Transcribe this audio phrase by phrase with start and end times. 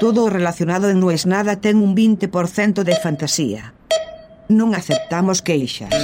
[0.00, 3.74] Todo relacionado en es nada ten un 20% de fantasía.
[4.50, 5.94] Non aceptamos queixas.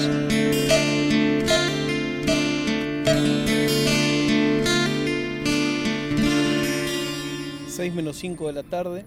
[7.80, 9.04] 6 menos 5 de la tarde,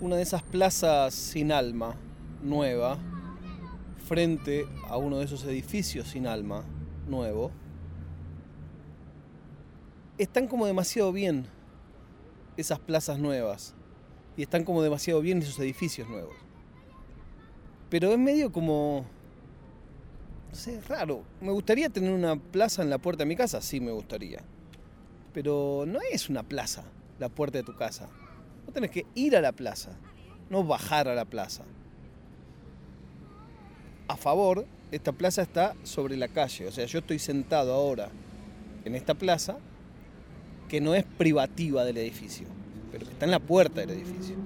[0.00, 1.96] una de esas plazas sin alma,
[2.42, 2.98] nueva,
[4.06, 6.64] frente a uno de esos edificios sin alma,
[7.08, 7.50] nuevo,
[10.18, 11.46] están como demasiado bien
[12.56, 13.74] esas plazas nuevas
[14.36, 16.34] y están como demasiado bien esos edificios nuevos.
[17.90, 19.04] Pero es medio como,
[20.50, 21.22] no sé, raro.
[21.40, 24.42] Me gustaría tener una plaza en la puerta de mi casa, sí me gustaría.
[25.32, 26.84] Pero no es una plaza
[27.18, 28.08] la puerta de tu casa.
[28.66, 29.92] No tenés que ir a la plaza,
[30.50, 31.64] no bajar a la plaza.
[34.08, 38.10] A favor, esta plaza está sobre la calle, o sea, yo estoy sentado ahora
[38.84, 39.58] en esta plaza
[40.68, 42.46] que no es privativa del edificio,
[42.90, 44.36] pero que está en la puerta del edificio.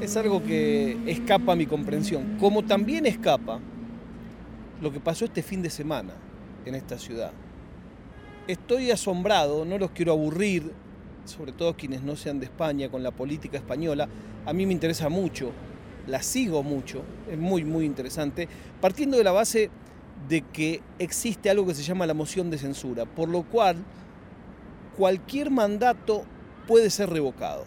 [0.00, 3.60] Es algo que escapa a mi comprensión, como también escapa
[4.80, 6.14] lo que pasó este fin de semana
[6.64, 7.32] en esta ciudad
[8.52, 10.72] estoy asombrado, no los quiero aburrir,
[11.24, 14.08] sobre todo quienes no sean de España, con la política española.
[14.46, 15.52] A mí me interesa mucho,
[16.06, 18.48] la sigo mucho, es muy, muy interesante,
[18.80, 19.70] partiendo de la base
[20.28, 23.76] de que existe algo que se llama la moción de censura, por lo cual
[24.96, 26.24] cualquier mandato
[26.66, 27.64] puede ser revocado.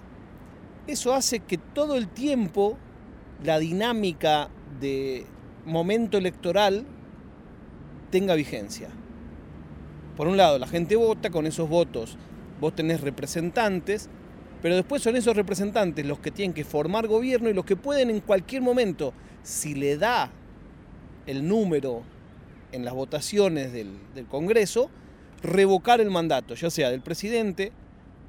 [0.87, 2.77] Eso hace que todo el tiempo
[3.43, 5.25] la dinámica de
[5.65, 6.85] momento electoral
[8.11, 8.89] tenga vigencia
[10.15, 12.17] por un lado, la gente vota, con esos votos
[12.61, 14.09] vos tenés representantes,
[14.61, 18.09] pero después son esos representantes los que tienen que formar gobierno y los que pueden
[18.09, 20.31] en cualquier momento, si le da
[21.25, 22.03] el número
[22.73, 24.89] en las votaciones del, del Congreso,
[25.41, 27.71] revocar el mandato, ya sea del presidente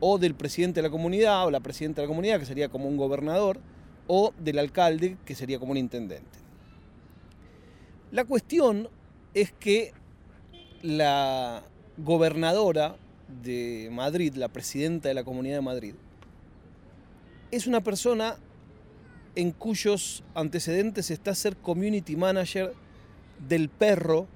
[0.00, 2.88] o del presidente de la comunidad o la presidenta de la comunidad, que sería como
[2.88, 3.58] un gobernador,
[4.06, 6.38] o del alcalde, que sería como un intendente.
[8.10, 8.88] La cuestión
[9.32, 9.92] es que
[10.82, 11.62] la
[11.96, 12.96] gobernadora
[13.42, 15.94] de Madrid, la presidenta de la Comunidad de Madrid,
[17.50, 18.36] es una persona
[19.34, 22.74] en cuyos antecedentes está ser community manager
[23.48, 24.28] del perro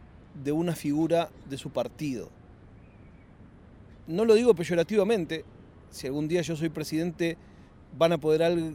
[0.42, 2.30] de una figura de su partido.
[4.06, 5.44] No lo digo peyorativamente,
[5.90, 7.36] si algún día yo soy presidente
[7.96, 8.74] van a poder,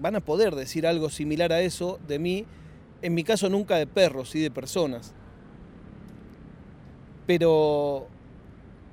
[0.00, 2.46] van a poder decir algo similar a eso de mí,
[3.02, 5.14] en mi caso nunca de perros, y de personas
[7.28, 8.06] pero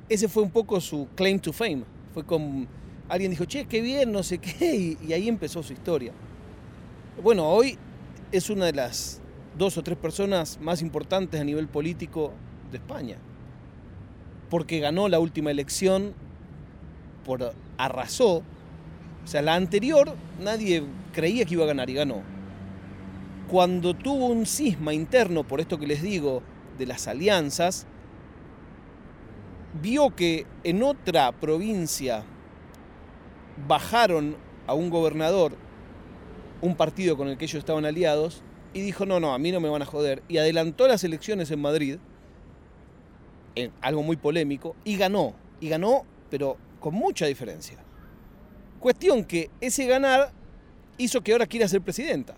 [0.09, 1.85] ese fue un poco su claim to fame.
[2.13, 2.67] Fue con
[3.07, 6.11] alguien dijo, che, qué bien, no sé qué, y, ahí empezó su historia.
[7.23, 7.77] Bueno, hoy
[8.33, 9.21] es una de las
[9.57, 12.33] dos o tres personas más importantes a nivel político
[12.71, 13.17] de España,
[14.49, 16.13] porque ganó la última elección,
[17.25, 18.38] por arrasó.
[18.38, 20.83] O sea, la anterior nadie
[21.13, 22.21] creía que iba a ganar y ganó.
[23.49, 26.43] Cuando tuvo un cisma interno, por esto que les digo,
[26.77, 27.87] de las alianzas,
[29.81, 32.23] vio que en otra provincia
[33.67, 34.35] bajaron
[34.67, 35.53] a un gobernador,
[36.61, 38.41] un partido con el que ellos estaban aliados,
[38.75, 41.49] y dijo, no, no, a mí no me van a joder, y adelantó las elecciones
[41.49, 41.97] en Madrid,
[43.55, 47.77] en algo muy polémico, y ganó, y ganó, pero con mucha diferencia.
[48.79, 50.31] Cuestión que ese ganar
[50.97, 52.35] hizo que ahora quiera ser presidenta.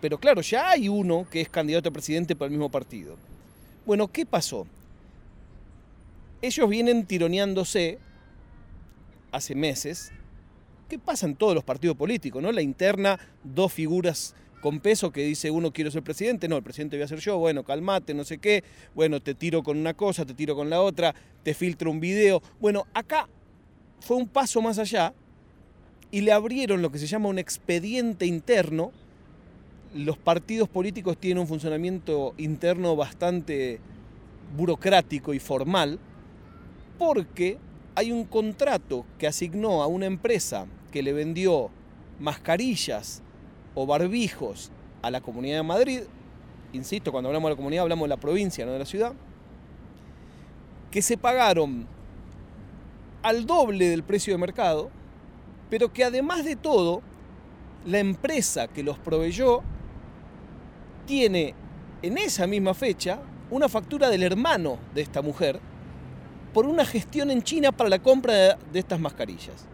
[0.00, 3.16] Pero claro, ya hay uno que es candidato a presidente por el mismo partido.
[3.86, 4.66] Bueno, ¿qué pasó?
[6.46, 7.98] ellos vienen tironeándose
[9.32, 10.12] hace meses.
[10.88, 12.42] ¿Qué pasa en todos los partidos políticos?
[12.42, 12.52] ¿no?
[12.52, 14.34] La interna, dos figuras
[14.64, 17.36] con peso que dice uno quiero ser presidente, no, el presidente voy a ser yo,
[17.36, 18.64] bueno, calmate, no sé qué,
[18.94, 22.42] bueno, te tiro con una cosa, te tiro con la otra, te filtro un video.
[22.60, 23.28] Bueno, acá
[24.00, 25.12] fue un paso más allá
[26.10, 28.90] y le abrieron lo que se llama un expediente interno.
[29.94, 33.80] Los partidos políticos tienen un funcionamiento interno bastante
[34.56, 35.98] burocrático y formal,
[36.98, 37.58] porque
[37.96, 41.68] hay un contrato que asignó a una empresa que le vendió
[42.18, 43.22] mascarillas
[43.74, 44.70] o barbijos
[45.02, 46.00] a la Comunidad de Madrid,
[46.72, 49.12] insisto, cuando hablamos de la comunidad hablamos de la provincia, no de la ciudad,
[50.90, 51.86] que se pagaron
[53.22, 54.90] al doble del precio de mercado,
[55.70, 57.02] pero que además de todo,
[57.86, 59.62] la empresa que los proveyó
[61.06, 61.54] tiene
[62.02, 63.18] en esa misma fecha
[63.50, 65.60] una factura del hermano de esta mujer,
[66.52, 69.66] por una gestión en China para la compra de estas mascarillas.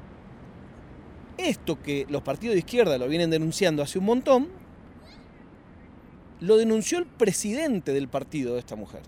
[1.42, 4.48] Esto que los partidos de izquierda lo vienen denunciando hace un montón,
[6.40, 9.00] lo denunció el presidente del partido de esta mujer,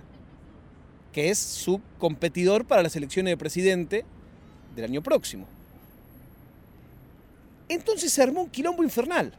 [1.12, 4.04] que es su competidor para las elecciones de presidente
[4.74, 5.46] del año próximo.
[7.68, 9.34] Entonces se armó un quilombo infernal.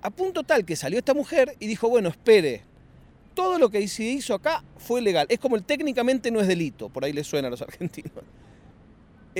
[0.00, 2.62] A punto tal que salió esta mujer y dijo, bueno, espere,
[3.34, 5.26] todo lo que se hizo acá fue legal.
[5.30, 8.12] Es como el técnicamente no es delito, por ahí le suena a los argentinos.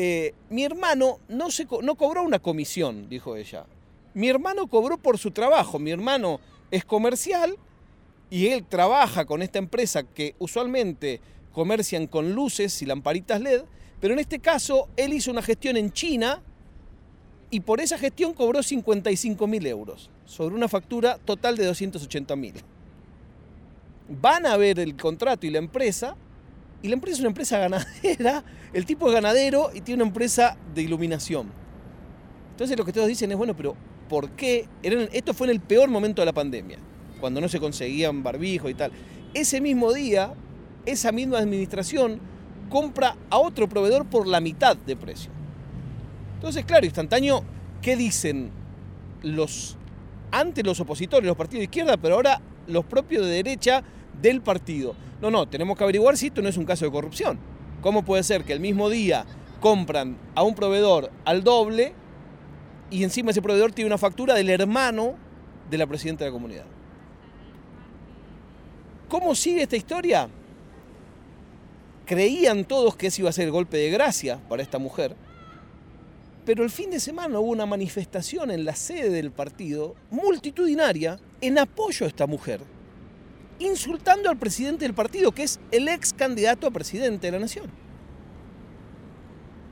[0.00, 1.48] Eh, mi hermano no,
[1.82, 3.66] no cobró una comisión, dijo ella.
[4.14, 5.80] Mi hermano cobró por su trabajo.
[5.80, 6.38] Mi hermano
[6.70, 7.56] es comercial
[8.30, 11.20] y él trabaja con esta empresa que usualmente
[11.52, 13.62] comercian con luces y lamparitas LED,
[14.00, 16.44] pero en este caso él hizo una gestión en China
[17.50, 22.54] y por esa gestión cobró 55 mil euros sobre una factura total de 280 mil.
[24.08, 26.16] Van a ver el contrato y la empresa,
[26.82, 30.56] y la empresa es una empresa ganadera, el tipo es ganadero y tiene una empresa
[30.74, 31.50] de iluminación.
[32.52, 33.76] Entonces lo que todos dicen es, bueno, pero
[34.08, 34.68] ¿por qué?
[34.82, 36.78] Esto fue en el peor momento de la pandemia,
[37.20, 38.92] cuando no se conseguían barbijos y tal.
[39.34, 40.32] Ese mismo día,
[40.86, 42.20] esa misma administración
[42.68, 45.30] compra a otro proveedor por la mitad de precio.
[46.34, 47.42] Entonces, claro, instantáneo,
[47.82, 48.50] ¿qué dicen
[49.22, 49.76] los
[50.30, 53.82] antes los opositores, los partidos de izquierda, pero ahora los propios de derecha
[54.20, 54.94] del partido?
[55.20, 57.38] No, no, tenemos que averiguar si esto no es un caso de corrupción.
[57.80, 59.24] ¿Cómo puede ser que el mismo día
[59.60, 61.92] compran a un proveedor al doble
[62.90, 65.14] y encima ese proveedor tiene una factura del hermano
[65.70, 66.64] de la presidenta de la comunidad?
[69.08, 70.28] ¿Cómo sigue esta historia?
[72.04, 75.14] Creían todos que ese iba a ser el golpe de gracia para esta mujer
[76.48, 81.58] pero el fin de semana hubo una manifestación en la sede del partido, multitudinaria, en
[81.58, 82.62] apoyo a esta mujer,
[83.58, 87.70] insultando al presidente del partido, que es el ex candidato a presidente de la nación.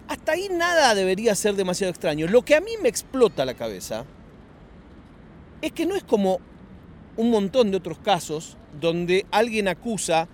[0.09, 2.27] Hasta ahí nada debería ser demasiado extraño.
[2.29, 4.05] Lo que a mí me explota la cabeza
[5.63, 6.41] es que no es como
[7.17, 10.29] un montón de otros casos donde alguien acusa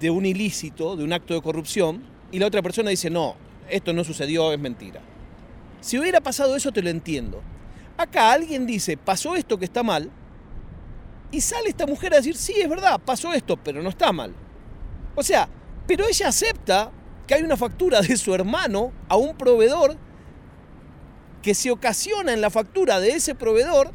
[0.00, 2.02] de un ilícito, de un acto de corrupción,
[2.32, 3.36] y la otra persona dice, no,
[3.70, 5.00] esto no sucedió, es mentira.
[5.80, 7.42] Si hubiera pasado eso, te lo entiendo.
[7.96, 10.10] Acá alguien dice, pasó esto que está mal,
[11.34, 14.32] y sale esta mujer a decir, sí, es verdad, pasó esto, pero no está mal.
[15.16, 15.48] O sea,
[15.84, 16.92] pero ella acepta
[17.26, 19.96] que hay una factura de su hermano a un proveedor
[21.42, 23.90] que se ocasiona en la factura de ese proveedor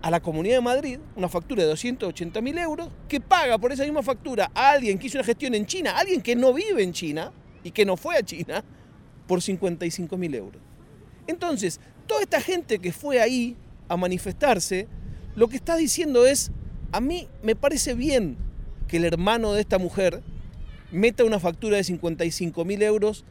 [0.00, 3.82] a la Comunidad de Madrid, una factura de 280 mil euros, que paga por esa
[3.82, 6.92] misma factura a alguien que hizo una gestión en China, alguien que no vive en
[6.92, 7.32] China
[7.64, 8.64] y que no fue a China,
[9.26, 10.62] por 55 mil euros.
[11.26, 13.56] Entonces, toda esta gente que fue ahí
[13.88, 14.86] a manifestarse,
[15.38, 16.50] lo que está diciendo es,
[16.90, 18.36] a mí me parece bien
[18.88, 20.20] que el hermano de esta mujer
[20.90, 23.24] meta una factura de 55 mil euros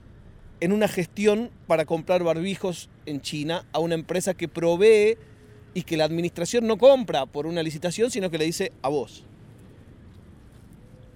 [0.61, 5.17] en una gestión para comprar barbijos en China a una empresa que provee
[5.73, 9.25] y que la administración no compra por una licitación, sino que le dice a vos.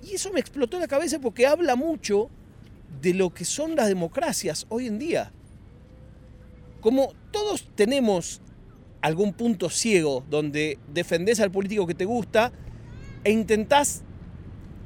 [0.03, 2.29] Y eso me explotó la cabeza porque habla mucho
[3.01, 5.31] de lo que son las democracias hoy en día
[6.81, 8.41] como todos tenemos
[9.01, 12.51] algún punto ciego donde defendés al político que te gusta
[13.24, 14.03] e intentás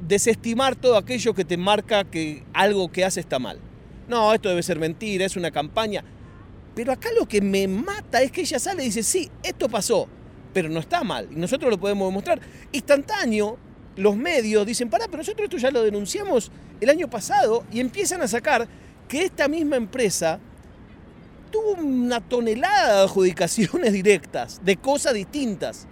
[0.08, 3.60] desestimar todo aquello que te marca que algo que hace está mal.
[4.08, 6.04] No, esto debe ser mentira, es una campaña.
[6.76, 10.08] Pero acá lo que me mata es que ella sale y dice, sí, esto pasó,
[10.54, 11.28] pero no está mal.
[11.32, 12.40] Y nosotros lo podemos demostrar.
[12.72, 13.58] Instantáneo,
[13.96, 16.52] los medios dicen, pará, pero nosotros esto ya lo denunciamos
[16.82, 18.68] el año pasado y empiezan a sacar
[19.08, 20.40] que esta misma empresa
[21.56, 25.88] tuvo una tonelada de adjudicaciones directas, de cosas distintas.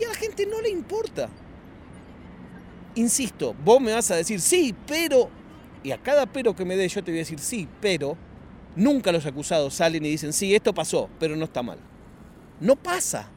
[0.00, 1.28] Y a la gente no le importa.
[2.94, 5.28] Insisto, vos me vas a decir sí, pero,
[5.82, 8.16] y a cada pero que me dé yo te voy a decir sí, pero,
[8.76, 11.78] nunca los acusados salen y dicen sí, esto pasó, pero no está mal.
[12.60, 13.28] No pasa.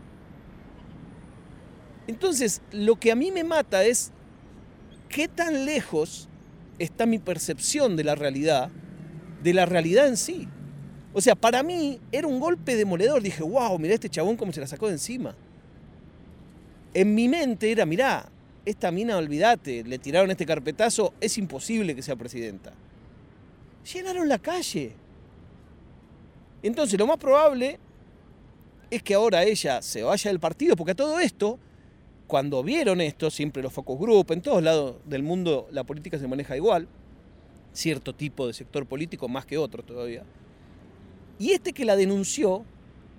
[2.08, 4.12] Entonces, lo que a mí me mata es
[5.10, 6.30] qué tan lejos
[6.80, 8.70] está mi percepción de la realidad
[9.48, 10.46] de la realidad en sí.
[11.14, 13.22] O sea, para mí era un golpe demoledor.
[13.22, 15.36] Dije, wow, mirá este chabón cómo se la sacó de encima.
[16.94, 18.30] En mi mente era, mirá,
[18.66, 22.74] esta mina, olvídate, le tiraron este carpetazo, es imposible que sea presidenta.
[23.94, 24.92] Llenaron la calle.
[26.62, 27.80] Entonces, lo más probable
[28.92, 31.58] es que ahora ella se vaya del partido, porque a todo esto,
[32.28, 36.28] cuando vieron esto, siempre los focus group, en todos lados del mundo la política se
[36.28, 36.90] maneja igual,
[37.78, 40.24] cierto tipo de sector político más que otro todavía.
[41.40, 42.66] Y este que la denunció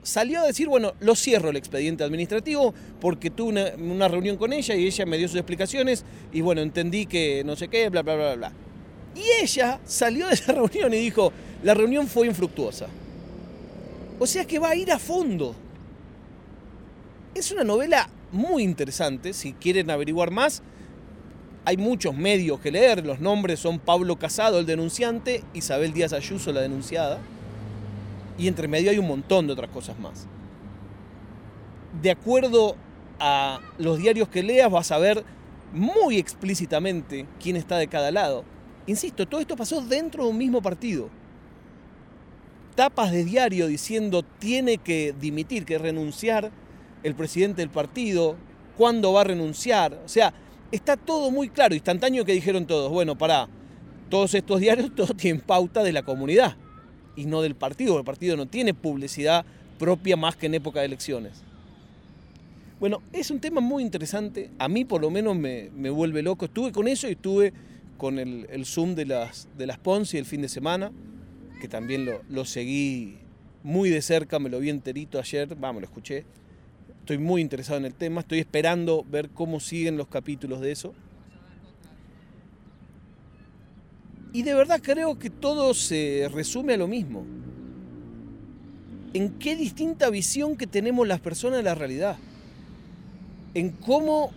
[0.02, 4.74] salió a decir, bueno, lo cierro el expediente administrativo porque tuve una, reunión con ella
[4.74, 8.16] y ella me dio sus explicaciones y bueno, entendí que no sé qué, bla, bla,
[8.16, 8.52] bla, bla.
[9.14, 12.88] Y ella salió de esa reunión y dijo, la reunión fue infructuosa.
[14.18, 15.54] O sea que va a ir a fondo.
[17.34, 20.62] Es una novela muy interesante, si quieren averiguar más,
[21.64, 26.52] hay muchos medios que leer, los nombres son Pablo Casado, el denunciante, Isabel Díaz Ayuso,
[26.52, 27.18] la denunciada.
[28.38, 30.26] Y entre medio hay un montón de otras cosas más.
[32.00, 32.76] De acuerdo
[33.18, 35.24] a los diarios que leas vas a ver
[35.72, 38.44] muy explícitamente quién está de cada lado.
[38.86, 41.10] Insisto, todo esto pasó dentro de un mismo partido.
[42.74, 46.50] Tapas de diario diciendo tiene que dimitir, que renunciar
[47.02, 48.36] el presidente del partido,
[48.76, 50.00] cuándo va a renunciar.
[50.04, 50.32] O sea,
[50.72, 53.48] está todo muy claro, instantáneo que dijeron todos, bueno, para
[54.08, 56.56] todos estos diarios, todos tienen pauta de la comunidad
[57.16, 57.98] y no del partido.
[57.98, 59.44] El partido no tiene publicidad
[59.78, 61.42] propia más que en época de elecciones.
[62.80, 64.50] Bueno, es un tema muy interesante.
[64.58, 66.44] A mí por lo menos me, vuelve loco.
[66.44, 67.52] Estuve con eso y estuve
[67.96, 70.92] con el, Zoom de las, de las Ponzi el fin de semana,
[71.60, 73.18] que también lo, lo seguí
[73.64, 76.24] muy de cerca, me lo vi enterito ayer, vamos, lo escuché.
[77.08, 80.92] Estoy muy interesado en el tema, estoy esperando ver cómo siguen los capítulos de eso.
[84.34, 87.24] Y de verdad creo que todo se resume a lo mismo.
[89.14, 92.18] En qué distinta visión que tenemos las personas de la realidad
[93.54, 94.30] en cómo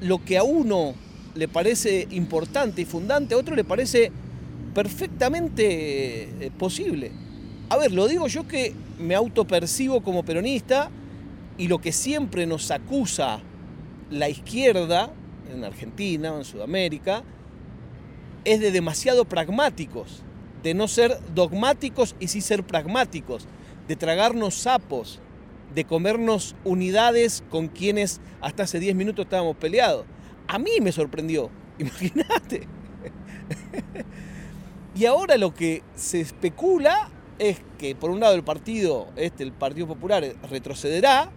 [0.00, 0.94] lo que a uno
[1.34, 4.12] le parece importante y fundante, a otro le parece
[4.72, 7.23] perfectamente eh, posible.
[7.74, 10.90] A ver, lo digo yo que me autopercibo como peronista
[11.58, 13.40] y lo que siempre nos acusa
[14.12, 15.12] la izquierda,
[15.52, 17.24] en Argentina o en Sudamérica,
[18.44, 20.22] es de demasiado pragmáticos,
[20.62, 23.48] de no ser dogmáticos y sí ser pragmáticos,
[23.88, 25.18] de tragarnos sapos,
[25.74, 30.06] de comernos unidades con quienes hasta hace 10 minutos estábamos peleados.
[30.46, 31.50] A mí me sorprendió,
[31.80, 32.68] imagínate.
[34.94, 39.52] y ahora lo que se especula es que por un lado el partido, este, el
[39.52, 41.30] Partido Popular, retrocederá,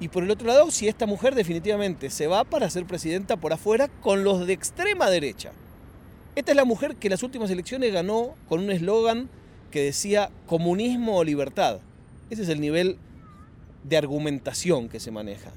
[0.00, 3.52] y por el otro lado, si esta mujer definitivamente se va para ser presidenta por
[3.52, 5.52] afuera con los de extrema derecha.
[6.34, 9.28] Esta es la mujer que en las últimas elecciones ganó con un eslogan
[9.70, 11.78] que decía comunismo o libertad.
[12.30, 12.98] Ese es el nivel
[13.84, 15.52] de argumentación que se maneja.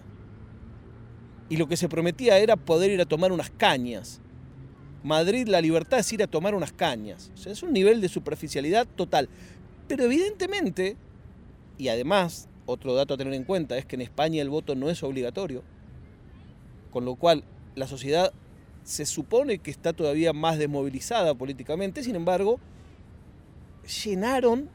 [1.50, 4.20] Y lo que se prometía era poder ir a tomar unas cañas.
[5.04, 7.32] Madrid, la libertad es ir a tomar unas cañas.
[7.46, 9.30] Es un nivel de superficialidad total.
[9.88, 10.98] Pero evidentemente,
[11.78, 14.90] y además, otro dato a tener en cuenta es que en España el voto no
[14.90, 15.64] es obligatorio,
[16.92, 17.44] con lo cual
[17.76, 18.34] la sociedad
[18.84, 22.60] se supone que está todavía más desmovilizada políticamente, sin embargo,
[24.04, 24.70] llenaron,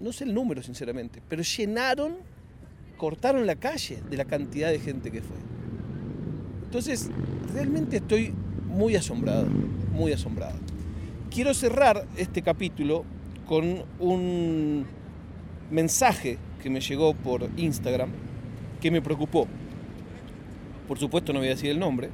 [0.00, 2.16] no sé el número sinceramente, pero llenaron
[2.96, 5.36] cortaron la calle de la cantidad de gente que fue.
[6.64, 7.10] Entonces,
[7.52, 8.32] realmente estoy
[8.66, 9.46] muy asombrado,
[9.92, 10.56] muy asombrado.
[11.30, 13.04] Quiero cerrar este capítulo
[13.46, 14.86] con un
[15.70, 18.10] mensaje que me llegó por Instagram
[18.80, 19.46] que me preocupó.
[20.88, 22.10] Por supuesto no voy a decir el nombre.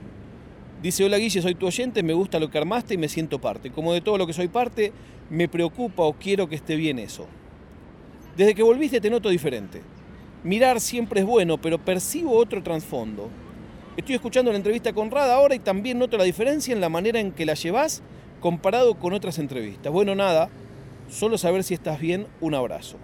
[0.82, 3.70] Dice, hola Guille, soy tu oyente, me gusta lo que armaste y me siento parte.
[3.70, 4.92] Como de todo lo que soy parte,
[5.28, 7.26] me preocupa o quiero que esté bien eso.
[8.36, 9.82] Desde que volviste te noto diferente.
[10.42, 13.28] Mirar siempre es bueno, pero percibo otro trasfondo.
[13.96, 17.20] Estoy escuchando la entrevista con Rada ahora y también noto la diferencia en la manera
[17.20, 18.02] en que la llevas
[18.40, 19.92] comparado con otras entrevistas.
[19.92, 20.48] Bueno, nada,
[21.10, 22.96] solo saber si estás bien, un abrazo.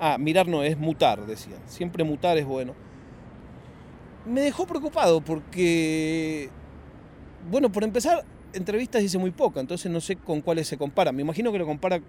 [0.00, 1.56] Ah, mirar no es mutar, decía.
[1.66, 2.74] Siempre mutar es bueno.
[4.26, 6.50] Me dejó preocupado porque,
[7.50, 11.12] bueno, por empezar, entrevistas dice muy poca, entonces no sé con cuáles se compara.
[11.12, 12.00] Me imagino que lo compara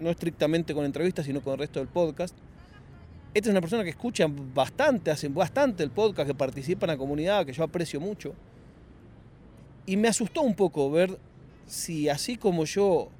[0.00, 2.34] no estrictamente con entrevistas, sino con el resto del podcast.
[3.34, 6.96] Esta es una persona que escucha bastante, hace bastante el podcast, que participa en la
[6.96, 8.32] comunidad, que yo aprecio mucho.
[9.84, 11.18] Y me asustó un poco ver
[11.66, 13.10] si así como yo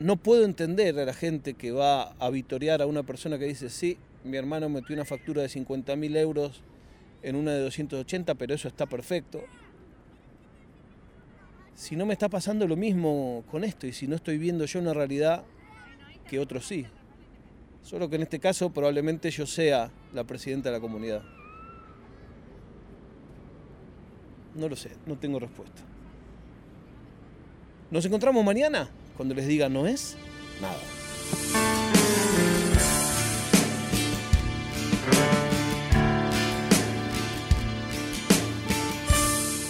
[0.00, 3.68] no puedo entender a la gente que va a vitorear a una persona que dice,
[3.68, 6.62] sí, mi hermano metió una factura de 50 mil euros
[7.22, 9.44] en una de 280, pero eso está perfecto.
[11.74, 14.80] Si no me está pasando lo mismo con esto y si no estoy viendo yo
[14.80, 15.44] una realidad
[16.26, 16.86] que otros sí.
[17.82, 21.22] Solo que en este caso probablemente yo sea la presidenta de la comunidad.
[24.54, 25.82] No lo sé, no tengo respuesta.
[27.90, 28.88] Nos encontramos mañana
[29.20, 30.16] cuando les diga no es
[30.62, 30.80] nada.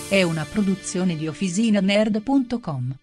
[0.08, 2.94] È una produzione di OfficinaNerd.com.